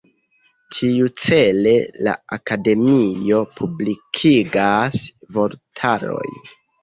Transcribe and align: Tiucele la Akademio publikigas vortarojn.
Tiucele 0.75 1.73
la 2.07 2.13
Akademio 2.37 3.41
publikigas 3.59 4.97
vortarojn. 5.39 6.35